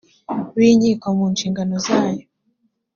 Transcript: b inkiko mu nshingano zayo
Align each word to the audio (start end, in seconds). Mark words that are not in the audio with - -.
b 0.57 0.59
inkiko 0.69 1.07
mu 1.17 1.25
nshingano 1.33 1.75
zayo 1.85 2.25